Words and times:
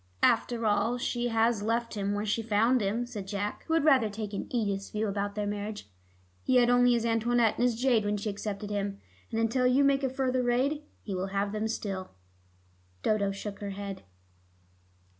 "After 0.23 0.65
all, 0.65 0.97
she 0.97 1.27
has 1.27 1.61
left 1.61 1.93
him 1.93 2.15
where 2.15 2.25
she 2.25 2.41
found 2.41 2.81
him," 2.81 3.05
said 3.05 3.27
Jack, 3.27 3.65
who 3.67 3.75
had 3.75 3.85
rather 3.85 4.09
taken 4.09 4.47
Edith's 4.49 4.89
view 4.89 5.07
about 5.07 5.35
their 5.35 5.45
marriage. 5.45 5.91
"He 6.41 6.55
had 6.55 6.71
only 6.71 6.93
his 6.93 7.05
Antoinette 7.05 7.53
and 7.59 7.63
his 7.65 7.79
jade 7.79 8.03
when 8.03 8.17
she 8.17 8.27
accepted 8.31 8.71
him, 8.71 8.99
and 9.29 9.39
until 9.39 9.67
you 9.67 9.83
make 9.83 10.01
a 10.03 10.09
further 10.09 10.41
raid, 10.41 10.81
he 11.03 11.13
will 11.13 11.27
have 11.27 11.51
them 11.51 11.67
still." 11.67 12.09
Dodo 13.03 13.29
shook 13.29 13.59
her 13.59 13.69
head. 13.69 14.01